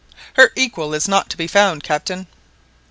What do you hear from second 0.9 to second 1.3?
is not